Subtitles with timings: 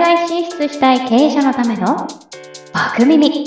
[0.00, 2.08] 外進出したい経営者のための
[2.72, 3.46] バク耳。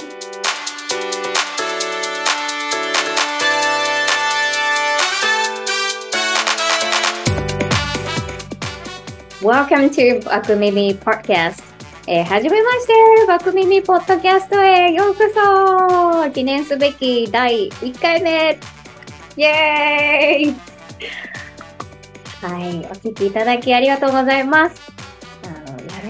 [9.42, 11.64] Welcome to バク耳 Podcast。
[12.06, 12.94] えー、はじめまして、
[13.28, 18.60] バク耳ポッドキャストへようこそ記念すべき第1回目
[19.38, 20.56] イェーイ
[22.46, 25.13] はい、お聞きいただきありがとうございます。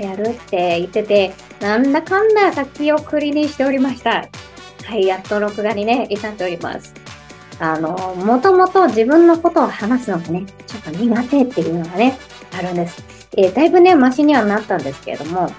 [0.03, 4.27] やるって言ってて、なんだかんだ先送りにしておりました。
[4.85, 6.93] はい、やっと録画にね、至っております。
[7.59, 12.17] あの、もともと自分のことを話すのがね、ちょっと苦手っていうのがね、
[12.57, 13.03] あるんです。
[13.37, 15.49] えー、だいぶね、マシにはなったんですけれども、は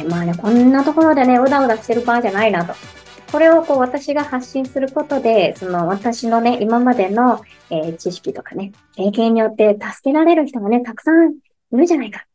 [0.00, 2.74] い、まあね、こんなところでね、うだうだしてる場合じゃないなと。
[3.30, 12.26] これをこう私が発信することで、その私のね、今までの、えー、知識とかね、経験によって助けられる人がね、たくさんいるじゃないか。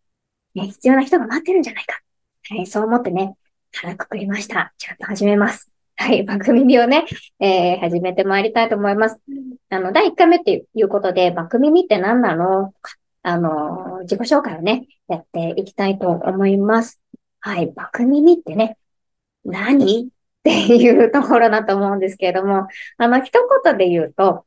[0.58, 2.02] ね、必要な人が待ってるんじゃないか。
[2.50, 3.36] はい、そう思ってね、
[3.74, 4.74] 腹くくりました。
[4.80, 5.72] ちゃんと始めます。
[5.96, 7.06] はい、番組をね、
[7.40, 9.22] えー、始めてまいりたいと思います。
[9.70, 12.72] あの、第1回目っていうことで、番組って何なの？
[12.82, 17.00] かあの、自己紹介をね、やっていきたいと思います。
[17.40, 18.78] はい、爆耳ってね、
[19.46, 20.06] 何？
[20.06, 20.08] っ
[20.44, 22.68] ていうところだと思うんですけれども、
[22.98, 24.46] あの、一言で言うと、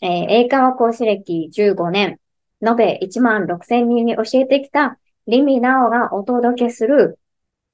[0.00, 2.18] えー、英会話講師歴15年、
[2.64, 7.18] 延べ1万6000人に教えてきたリミナオがお届けする、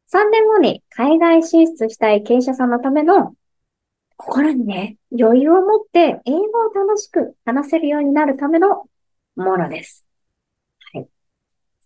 [0.09, 3.35] 3年後に海外進出したい経営者さんのための、
[4.17, 8.89] 心にね、余裕を持って英語を楽しく話せるようになるための
[9.37, 10.07] ものです。
[10.93, 11.09] はい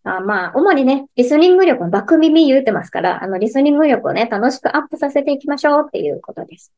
[0.03, 6.73] あまあ、主にね、リスニング力、バック耳言うてますから、あの、リスニング力をね、楽しくアップさせていきましょうっていうことです。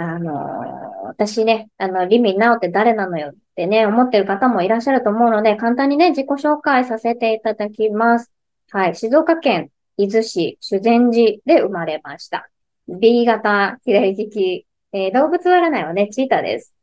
[0.00, 8.30] あの、私ね、あの、リミナオって誰なのよってね、思ってる方もいらっしゃると思うので、簡単にね、自己紹介させていただきます。
[8.70, 12.48] はい、静岡県伊豆市修善寺で生まれました。
[12.86, 16.76] B 型左利き、えー、動物占いはね、チータです。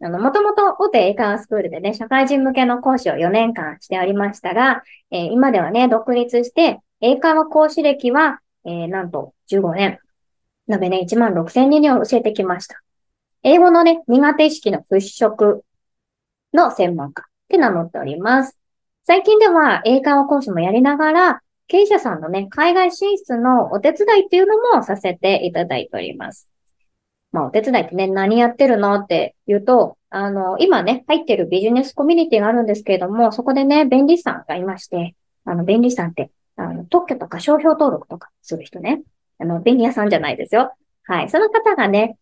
[0.00, 9.98] あの、もともと大手英会話スクールでね、社会人向けの講師を4年間しておりましたが、えー、今ではね、独立して、英会話講師歴は、えー、なんと15年。
[10.68, 12.82] 延べね、1万6千人に教えてきました。
[13.42, 14.96] 英語のね、苦手意識の払
[15.30, 15.60] 拭
[16.52, 18.58] の専門家って名乗っております。
[19.04, 26.48] 最近では英会話講師もやりながら、経営者さんのね、海外進出のお手伝いっていうのもさせていただいております。
[27.32, 39.02] まあ、お手伝いってね、何やってるのって言うと、あの、今ね、入ってるビジネスコミュニティがあるんですけれども、そこでね、便利さんがいまして、あの、便利さんって、あの、特許とか商標登録とかする人ね。
[39.38, 40.72] あの、便利屋さんじゃないですよ。
[41.04, 41.30] はい。
[41.30, 42.16] その方がね、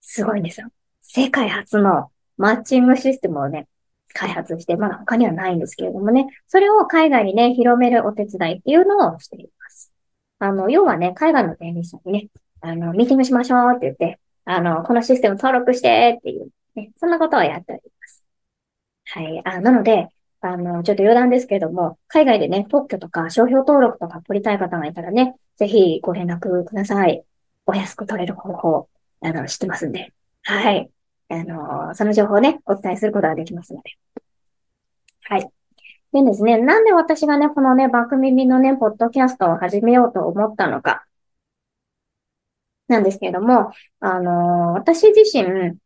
[0.00, 0.68] すごいんですよ。
[1.02, 3.68] 世界初のマッチングシステムをね、
[4.12, 9.92] 開発して、まだ他にはないんですけれどもね、それを海外にね、広めるお手伝いっていうのをしています。
[10.38, 12.28] あの、要はね、海外の便利さんにね、
[12.60, 18.24] あの、ミーティングしましょうって言って、あの、このシステム登録してっていう、ね、そんなことをやっております。
[19.06, 19.42] はい。
[19.44, 20.08] あなので、
[20.40, 27.22] あの、ちょっと余談ですけれども、海外でね、特許とか商標登録とか取りたい方がいたらね、ぜひご連絡ください。
[27.66, 28.88] お安く取れる方法、
[29.20, 30.14] あの、知ってますんで。
[30.42, 30.90] はい。
[31.28, 33.90] あの、その情報をね、お伝えすることができますので。
[35.24, 35.46] はい。
[36.12, 41.04] でですね、なんで私がね、このね、バック耳のね、ポッドキャストを始めようと思ったのか。
[42.88, 43.70] なんですけれども、
[44.00, 45.78] あのー、私自身、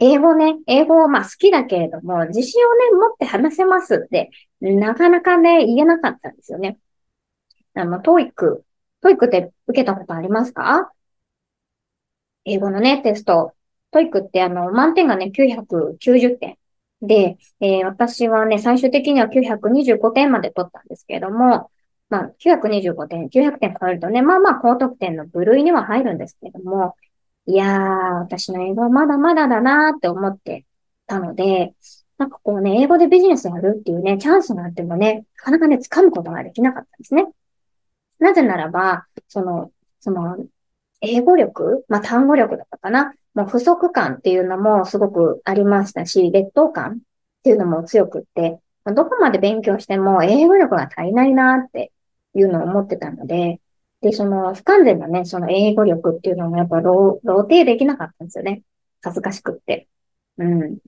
[0.00, 4.30] 英語ね、英語をまあ好きだけれども、自信をね、持って話せますって、
[4.60, 6.78] なかなかね、言えなかったんですよね。
[7.74, 10.90] あの、 TOEIC、TOEICって受けたことありますか？
[12.46, 13.52] 英語のね、テスト。
[13.90, 16.56] TOEICってあの、満点がね、990点。
[17.02, 21.70] で、えー、私はね、最終的には925点まで取ったんですけれども、
[22.08, 26.96] まあ、925点、900点超えるとね、まあまあ高得点の部類には入るんですけれども、
[27.44, 30.64] いやー、私の英語はまだまだだなーって思って
[31.06, 31.74] たので、
[32.16, 37.26] なんかこうね、英語でビジネスやるっていうね、チャンスがあってもね、なかなかね、掴むことができなかったんですね。
[38.18, 40.36] なぜならば、その、その、
[41.00, 46.96] 英語力、まあ単語力だったかな、もう不足感っていうのもすごくありましたし、劣等感っ
[47.42, 51.92] ていうのも強くって、どこまで勉強しても英語力が足りないなって
[52.34, 53.60] いうのを思ってたので、
[54.00, 58.62] で、その不完全なね、その英語力っていうのもやっぱ露呈できなかったんですよね。
[59.02, 59.88] 恥ずかしくって。
[60.38, 60.78] うん。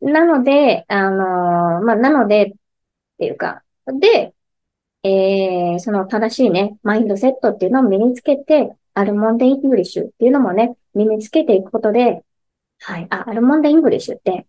[0.00, 2.52] なので、あのー、まあ、なので、っ
[3.18, 4.34] ていうか、で、
[5.08, 12.22] えー、その正しいね、マインドセットっていうのを身につけて、あるもんで Englishっていうのもね、身につけていくことで、
[12.80, 14.46] はい、あ、あるもんで Englishって、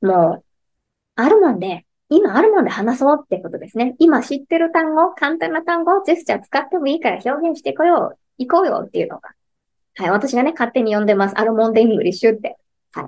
[0.00, 0.44] もう、
[1.16, 3.94] あるもんで今あるもんで話そうってことですね。
[4.00, 9.30] 今知ってる単語、簡単な単語をジェスチャー使ってもいいから表現していこう、行こうよっていうのが。
[9.94, 10.10] はい。
[10.10, 11.38] 私がね、勝手に呼んでます。
[11.38, 12.56] あるもんで Englishって。
[12.92, 13.02] は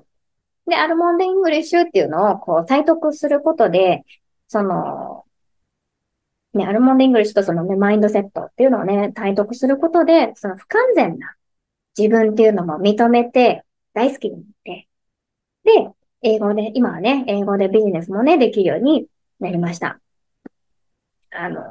[0.66, 0.70] い。
[0.70, 4.04] で、あるもんで Englishっていうのを、こう、体得することで、
[4.46, 5.01] その、
[6.54, 11.34] ね、あるもんで Englishとそのね、マインドセットっていうのをね、体得することで、その不完全な
[11.96, 13.64] 自分っていうのも認めて、
[13.94, 14.88] 大好きになって、
[15.64, 15.90] で、
[16.22, 19.06] 英語で、今はね、英語でビジネスもね、できるように
[19.40, 20.00] なりました。
[21.30, 21.62] あの、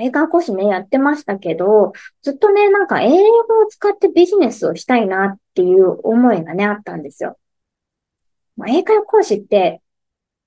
[0.00, 1.92] 英会話講師ね、やってましたけど、
[2.22, 7.36] ずっとね、なんか英語を使ってビジネスをしたいなっていう思いがね、あったんですよ。
[8.56, 9.82] ま、英会話講師って、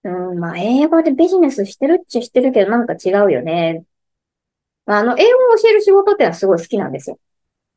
[0.03, 3.85] うん、まあ、英語でビジネスしてるっちゃしてるけど、なんか違うよね。
[4.85, 7.19] まあの、英語を教える仕事ってのはすごい好きなんですよ。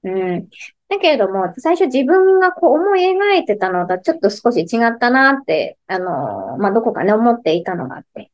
[0.05, 0.49] うん。
[0.89, 8.31] だけれども、最初自分がこう思い描いてたのとちょっと少し違ったなって、あの、まあ、どこかね、思っていたのがあって。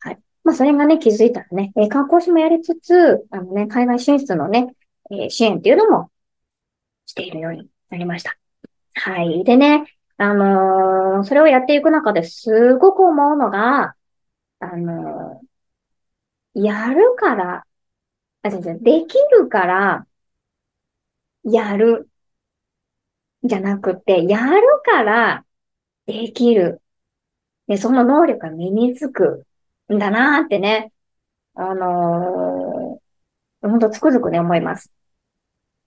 [0.00, 0.18] はい。
[0.44, 4.74] まあ、それがね、気づいたらね、え観光師もやりつつ、あのね、海外進出のね、
[5.10, 6.10] えー、支援っていうのも
[7.06, 8.36] しているようになりました。
[8.94, 9.44] はい。
[9.44, 9.84] でね、
[10.18, 13.94] あのー、それをやっていく中ですごく思うのが、
[14.60, 17.66] あのー、やるから、
[18.42, 20.06] あ、違う違う、できるから、
[21.44, 22.08] やる。
[23.44, 25.44] じゃなくて、やるから
[26.06, 26.82] できる。
[27.68, 29.46] で、その能力が身につく
[29.92, 30.92] んだなーってね、
[31.54, 34.92] あのー、ほんとつくづくね、思います。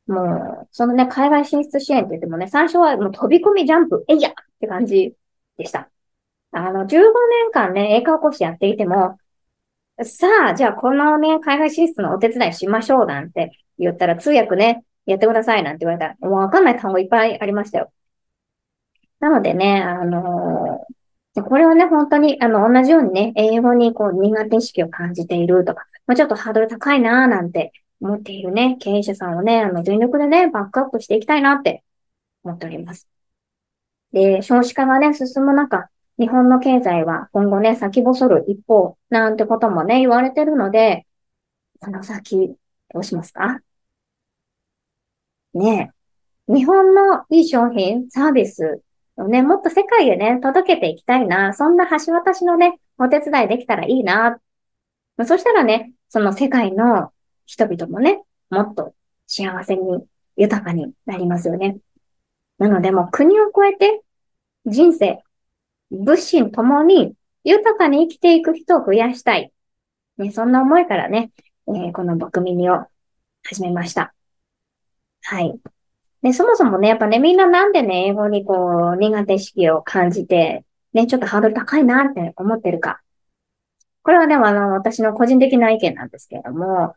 [0.08, 5.16] もう、そのね、海外進出支援って言ってもね、最初はもう飛び込みジャンプ、えいやって感じ
[5.58, 5.90] でした。
[6.52, 9.18] あの、15年間ね、英会話講師やっていても、
[10.04, 17.92] さあ、じゃあこのね、海外進出のお手伝いしましょうなんて言ったら通訳ね、やってくださいなんて言われたら、もうわかんない単語いっぱいありましたよ。
[19.20, 31.84] なのでね、あのー、これはね、本当に、あの、同じようにね、英語にこう苦手意識を感じているとか、まあ、ちょっとハードル高いなーなんて思っているね、経営者さんをね、あの、全力でね、バックアップしていきたいなって
[32.44, 33.08] 思っております。
[34.12, 41.06] で、少子化がね、進む中、日本の経済は今後ね、先細る一方、なんてこともね、言われてるので、
[41.80, 42.56] この先、
[42.94, 43.60] どうしますか？
[45.54, 45.92] ね、
[46.48, 48.82] 日本のいい商品、サービス
[49.18, 51.54] をね、もっと世界へね、届けていきたいな。
[51.54, 54.40] そんな橋渡しのね、お手伝いできたらいいな。
[55.26, 57.12] そしたらね、その世界の
[57.46, 58.94] 人々もね、もっと
[59.28, 60.06] 幸せに
[60.36, 61.78] 豊かになりますよね。
[62.58, 64.02] なのでもう国を越えて
[64.66, 65.22] 人生、
[65.92, 67.14] 物心ともに
[67.44, 69.52] 豊かに生きていく人を増やしたい。
[70.18, 71.32] ね、そんな思いからね、
[71.68, 72.86] えー、この僕耳を
[73.44, 74.14] 始めました。
[75.24, 75.54] はい。
[76.24, 83.02] で、そもそもね、やっぱね、みんななんでね、英語にこう、苦手意識を感じて、ね、ちょっとハードル高いなって思ってるか。
[84.02, 86.96] これはでもあの、私の個人的な意見なんですけれども、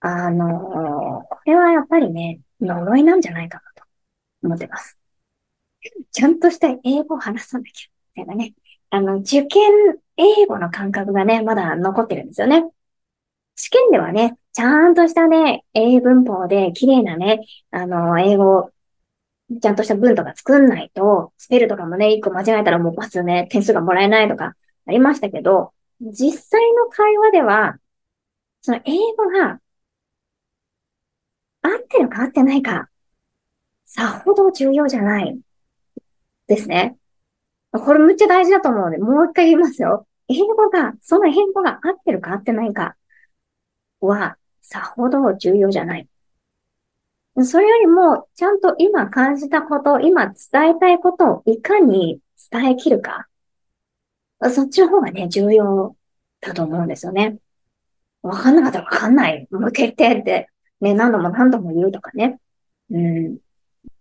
[0.00, 3.84] あのこれはやっぱりね、呪いなんじゃないかなと
[4.44, 4.98] 思ってます。
[6.12, 8.54] ちゃんとした英語を話さなきゃ、みたいなね。
[8.90, 9.70] あの、受験
[10.16, 12.64] 英語の感覚がね、まだ残ってるんですよね。
[13.56, 17.40] 試験ではね、ちゃんとしたね、英文法で綺麗なね、
[17.70, 18.70] あの、英語、
[19.62, 24.54] ちゃんとした文とか作んないと、スペルとかもね、一個間違えたらもうバツね、点数がもらえないとか
[24.86, 27.78] ありましたけど、実際の会話では、
[28.62, 29.60] その英語が
[31.62, 32.88] 合ってるか合ってないか、
[33.84, 35.38] さほど重要じゃない
[36.46, 36.96] ですね。
[37.72, 40.06] これむっちゃ大事だと思うので、もう一回言いますよ。
[40.28, 42.96] 英語が、その英語が合ってるか合ってないか
[44.00, 46.08] は、さほど重要じゃない。
[47.44, 53.28] それよりも、ちゃんと今感じたこと、今伝えたいことをいかに伝えきるか。
[54.50, 55.96] そっちの方がね、重要
[56.40, 57.38] だと思うんですよね。
[58.22, 59.46] わかんなかったらわかんない。
[59.50, 60.50] もう一回言ってって、
[60.80, 62.38] ね、何度も何度も言うとかね。
[62.90, 63.38] うん。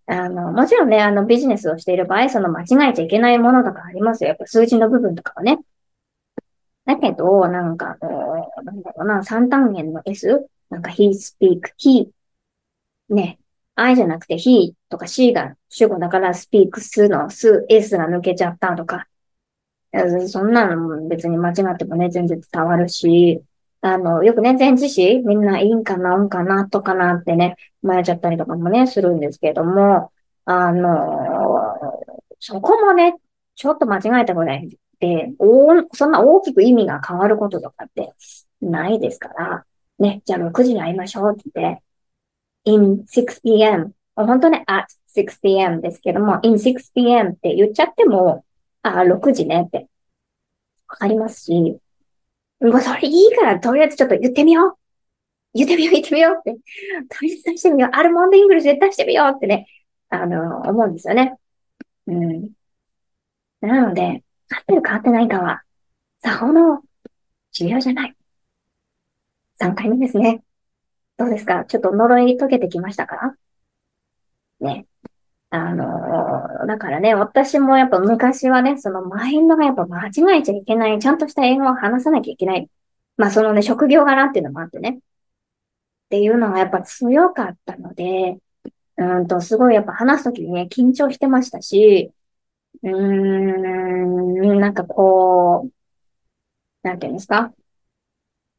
[0.06, 4.30] あの、もちろんね、あの、ビジネスをしている場合、その間違えちゃいけないものとかありますよ。
[4.30, 5.60] やっぱ数字の部分とかはね。
[6.86, 10.48] だけど、なんか、こう、なんだろうな、三単元の S?
[10.70, 12.10] なんか he speak, he
[13.10, 13.40] ね、
[13.76, 19.08] I じゃなくて he とか she が主語だから speaks の s, s が抜けちゃったとか、
[20.28, 23.42] そんなの別に間違ってもね、全然伝わるし、
[23.82, 30.12] あの、よくね、前置詞、みんないいんかな、うんかな、とかなってね、迷っちゃったりとかもね、するんですけども、
[30.46, 30.90] あの、
[32.40, 33.16] そこもね、
[33.56, 34.70] ちょっと間違えたぐらい
[35.00, 38.14] で、おそんな大きく意味が変わることとかって
[38.62, 39.66] ないですから、
[40.00, 41.84] ね、じゃあ6時に会いましょうって言って、
[42.66, 48.46] in 6pm、本当ね、at 6pm ですけども、in 6pm って言っちゃっても、
[48.84, 49.88] あ、6時ねって
[50.88, 51.80] わかりますし、
[52.60, 54.74] もうそれいいから、とりあえずちょっと言ってみよう。
[55.54, 56.60] 言ってみよう、言ってみようって。
[57.10, 57.90] とりあえず出してみよう。
[57.94, 59.68] あるもんで Englishで出してみようってね、
[60.10, 61.36] あの、思うんですよね。
[62.08, 62.50] うん。
[63.62, 65.62] なので、合ってるか合ってないかは、
[66.24, 66.82] さほど
[67.52, 68.16] 重要じゃない。
[69.60, 70.44] 3回目ですね。
[71.18, 71.66] どうですか？
[71.66, 73.36] ちょっと呪い解けてきましたか？
[74.60, 74.86] ね。
[75.58, 82.70] あの、だからね、私もやっぱ昔はね、そのマインドがやっぱ間違えちゃいけない、ちゃんとした英語を話さなきゃいけない。
[83.18, 85.00] まあそのね、職業柄っていうのもあってね。
[85.00, 88.38] っていうのがやっぱ強かったので、
[88.98, 92.12] うんと、すごいやっぱ話すときにね、緊張してましたし、
[92.84, 92.92] うー
[94.56, 95.70] ん、なんかこ
[96.84, 97.52] う、なんていうんですか？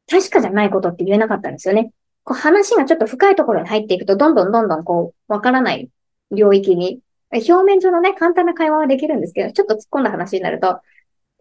[0.09, 1.91] 確かじゃないことって言えなかったんですよね。
[2.23, 5.89] こう話がちょっと深いところに入っていくと、どんどんどんどんこう、わからない
[6.31, 10.81] 領域に、表面上のね、簡単な会話はできるんですけど、ちょっと突っ込んだ話になると、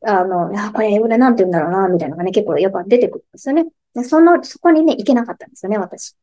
[0.02, 3.66] あの、いや、これ英語でなんて言うんだろうな、みたいなのがね、結構やっぱ出てくるんですよね。
[3.94, 6.14] でその、そこにね、行けなかったんですよね、私。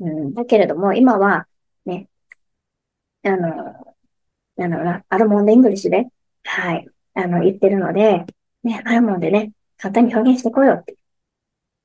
[0.00, 1.46] うん、だけれども、今は、
[1.84, 2.08] ね、
[3.24, 3.94] あの、
[4.56, 6.06] なんだろうな、あるもんで Englishで、
[6.44, 8.24] はい、あの、言ってるので、
[8.62, 10.96] ね、あるもんでね、簡単に表現してこようって、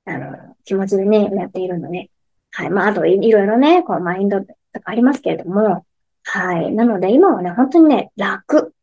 [0.05, 2.09] あの、気持ちでね、やっているので、
[2.51, 4.55] はい、まあ、あと、いろいろね、こう、マインドとか
[4.85, 5.85] ありますけれども、
[6.23, 6.71] はい。
[6.73, 8.73] なので、今はね、本当にね、楽。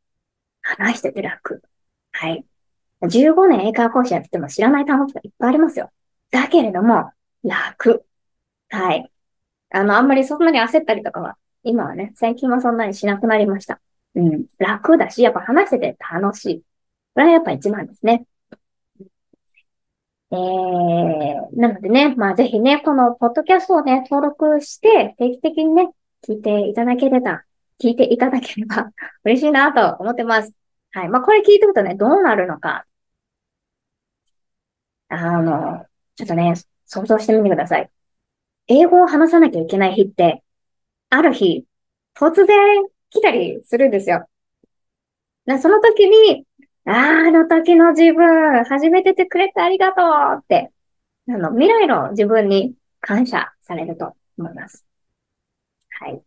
[0.63, 1.63] 話してて楽。
[2.13, 2.45] はい。
[3.03, 5.91] 15年英会話講師やってても知らない単語とかいっぱいありますよ。
[6.31, 7.13] だけれども、
[7.45, 8.05] 楽。
[8.71, 9.11] はい。
[9.71, 13.81] あの、あんまりそんなに焦ったりとかは、今はね、最近はそんなにしなくなりました。
[14.15, 14.47] うん。
[14.59, 16.63] 楽だし、やっぱ話してて楽しい。
[17.15, 18.27] これはやっぱ一番ですね。
[20.31, 25.91] えー、なのでね、まあぜひね、このポッドキャストをね、登録して、定期的にね、
[26.27, 27.45] 聞いていただければ、
[27.81, 28.91] 聞いていただければ
[29.25, 30.53] 嬉しいなと思ってます。
[30.93, 31.09] はい。
[31.09, 32.87] まあこれ聞いてるとね、どうなるのか。
[35.09, 36.55] あの、ちょっとね、
[36.87, 37.91] 想像してみてください。
[38.69, 40.43] 英語を話さなきゃいけない日って、
[41.11, 41.67] ある日、
[42.15, 44.29] 突然来たりするんですよ。
[45.61, 46.47] その時に、
[46.85, 50.71] ああ、あの時の自分、始めててくれてありがとうって、
[51.29, 54.88] あの、未来の自分に感謝されると思います。
[56.01, 56.23] はい。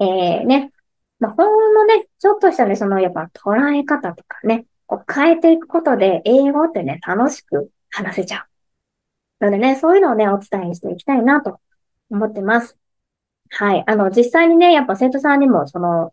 [0.00, 0.72] えー、ね。
[1.18, 8.46] まあ、ほんのね、ちょっとしたね、その、やっぱ捉え方とかね、こう変えていくことで、英語ってね、楽しく話せちゃう。
[9.40, 11.60] なのでね、そういうのをね、お伝えしていきたいなと
[12.10, 12.78] 思ってます。
[13.50, 13.84] はい。
[13.86, 16.12] あの、実際にね、やっぱ生徒さんにも、その、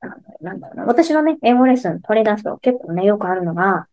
[0.00, 3.88] あのなんだろうな、私のね、英語レッスン取り出すと結構ね、よくあるのが、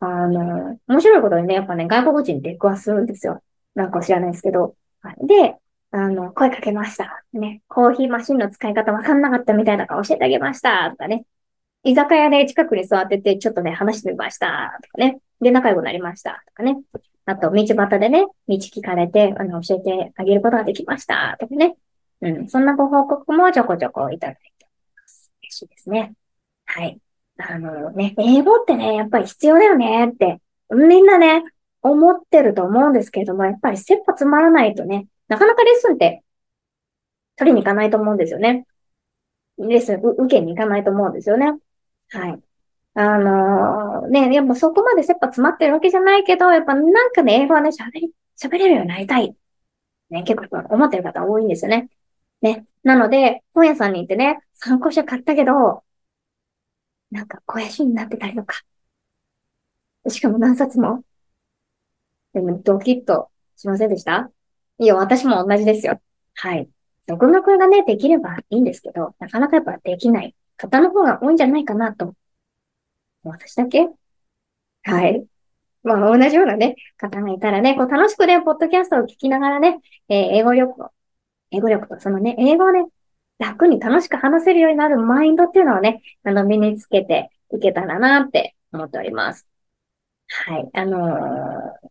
[0.00, 3.42] あの、面白いことにね、やっぱね、外国人出くわすんですよ。
[3.74, 4.76] なんか知らないですけど。
[5.02, 5.56] はい、で、
[5.92, 7.24] あの、声かけました。
[7.32, 10.90] ね、コーヒーマシンの使い方わかんなかったみたいだから教えてあげました。
[10.90, 11.24] とかね。
[11.82, 14.78] 居酒屋で近くに座ってて、ちょっとね、話してみました。
[14.82, 15.18] とかね。
[15.40, 16.44] で、仲良くなりました。
[16.46, 16.76] とかね。
[17.24, 21.36] あと、道端でね、道聞かれて、あの、教えてあげることができました。
[21.40, 21.76] とかね。
[22.20, 22.48] うん。
[22.48, 25.30] そんなご報告もちょこちょこいただいてます。
[25.42, 26.12] 嬉しいですね。
[26.66, 27.00] はい。
[27.38, 31.42] あのね、英語ってね、やっぱり必要だよねって、みんなね、
[31.82, 36.24] 思ってると思うんですけれども、やっぱり切羽詰まらないとね、なかなかレッスンって
[37.36, 38.66] 取りに行かないと思うんですよね。
[39.58, 41.52] レッスン受けに行かないと思うんですよね。
[42.10, 42.42] はい。
[42.94, 49.34] あのー、ね、やっぱそこまで切羽詰まってるわけじゃないけど、やっぱなんかね、英語はね、喋り、喋れるようになりたい。
[50.10, 51.88] ね、結構思ってる方多いんですよね。
[52.42, 52.66] ね。
[52.82, 55.84] なので、本屋さんに行ってね、参考書買ったけど、
[57.12, 58.56] なんか肥やしになってたりとか。
[60.08, 61.04] しかも何冊も。
[62.32, 64.30] でも、ドキッとしませんでした？
[64.80, 66.00] いや、私も同じですよ。
[66.34, 66.68] はい。
[67.06, 72.14] 独学がね、できればいいんですけど、なかなかやっぱできない方の方が多いんじゃないかなと。
[73.22, 73.88] 私だけ？
[74.84, 75.22] はい。
[75.82, 80.90] まあ、同じようなね、方がいたらね、こう楽しくね、ポッドキャストを聞きながらね、えー、英語力を、
[81.50, 82.86] 英語力とそのね、英語をね、
[83.38, 89.46] 楽に楽しく話せるようになるマインドっていうのをね、あの、身につけていけたらなって思っております。
[90.28, 90.70] はい。
[90.72, 91.88] あのー、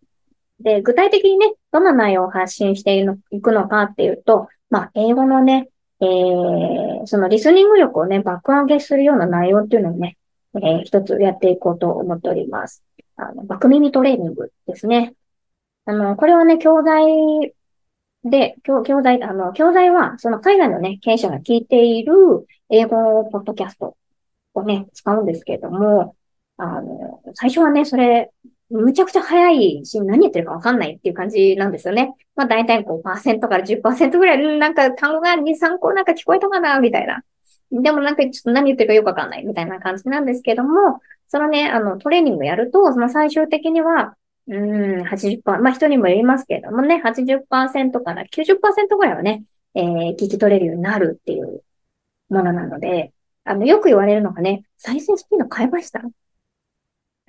[0.62, 2.98] で、具体的にね、どんな内容を発信して
[3.32, 5.70] いくのかっていうと、まあ、英語のね、
[6.02, 10.18] えー、そのリスニング力をね、爆上げするような内容っていうのをね、
[10.56, 12.84] えー、一つやっていこうと思っております。
[13.16, 15.14] あの、爆耳トレーニングですね。
[15.86, 17.54] あの、これはね、教材
[18.24, 22.14] で、教教材、あの、教材は、その海外のね、経営者が聞いている
[22.70, 23.98] 英語ポッドキャスト
[24.54, 26.16] をね、使うんですけれども、
[26.58, 28.32] あの、最初はね、それ、
[28.70, 32.14] むちゃくちゃ早いし、何言ってるかわかんないっていう感じなんですよね。
[32.36, 37.24] まあ大体5%から10%ぐらい、なんか単語が2、3個なんか聞こえたかな、みたいな。
[37.72, 44.16] でもなんかちょっと何言ってるかよくわかんない、みたいな感じなんですけども、そのね、あの、トレーニングやると、その最終的には、
[44.48, 49.44] うん、80%、まあ人にもよりますけれどもね、80%から90%ぐらいはね、
[49.76, 51.64] えー、聞き取れるようになるっていう
[52.30, 56.02] ものなので、あの、よく言われるのがね、再生スピード変えました？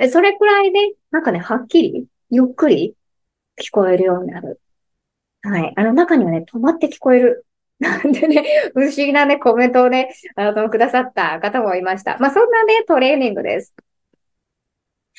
[0.01, 0.79] えそれくらいで、
[1.11, 2.95] なんかね、はっきり、ゆっくり
[3.61, 4.61] 聞こえるようになる。
[5.43, 5.73] はい。
[5.77, 7.47] あの中にはね、止まって聞こえる。
[7.81, 12.19] なんでね、不思議なね、コメントをね、あの、くださった方もいました。
[12.19, 13.75] まあ、そんなね、トレーニングです。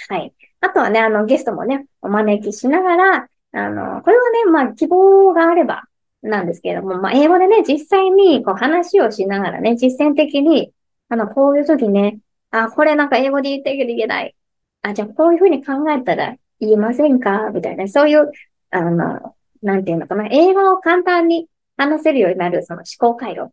[0.09, 0.33] はい。
[0.61, 5.83] あとはね、あの、ゲストもね、お招きしながら、あの、これはね、まあ、希望があれば、
[6.21, 10.73] なんですけれども、まあ、英語でね、実際に、こう、話をしながらね、実践的に、
[11.09, 12.19] あの、こういう時ね、
[12.51, 14.35] あ、これなんか英語で言っていけいけない。
[14.81, 17.49] あ、じゃあ、こういうふうに考えたら言えませんか？
[17.51, 18.31] みたいな、そういう、
[18.69, 21.47] あの、なんていうのかな、英語を簡単に
[21.77, 23.51] 話せるようになる、その思考回路。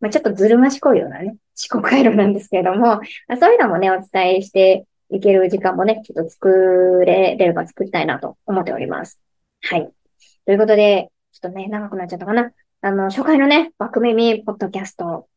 [0.00, 1.36] まあ、ちょっとずる賢いようなね、
[1.70, 3.00] 思考回路なんですけれども、
[3.40, 9.20] そういうのもね、お伝えしていける時間もね、ちょっと作れれば作りたいなと思っております。
[9.62, 9.90] はい。
[10.44, 12.52] ということで、ちょっとね、長くなっちゃったかな。
[12.82, 15.28] あの、初回のね、バック耳ポッドキャスト。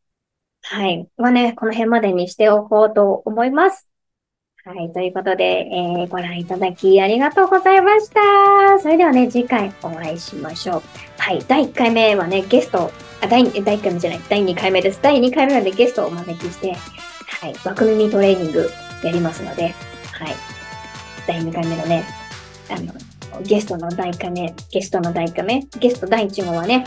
[0.62, 1.08] はい。
[1.18, 3.88] はね、この辺までにしておこうと思います。
[4.70, 4.94] はい。
[4.94, 8.80] ということで、えー、ご覧いただきありがとうございました。
[8.80, 10.84] それではね、次回お会いしましょう。
[11.18, 11.44] はい。
[11.48, 15.00] 第1回目はね、ゲスト、あ、第、第1回目じゃない、第2回目です。
[15.02, 16.76] 第2回目なんでゲストをお招きして、
[17.42, 17.56] はい。
[17.66, 18.70] 枠耳トレーニング
[19.04, 20.36] やりますので、はい。
[21.26, 22.04] 第2回目のね、
[22.70, 22.94] あの、
[23.42, 26.86] ゲストの第1回目、ゲストの第1回目、ゲスト第1号はね、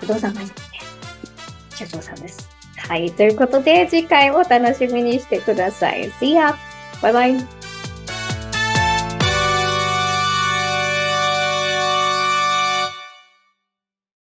[0.00, 0.78] 不動産会社のね、
[1.68, 2.48] 社長さんです。
[2.78, 3.12] はい。
[3.12, 6.10] ということで、次回を楽しみにしてください。
[6.12, 6.73] See ya!
[7.00, 7.63] 拜拜。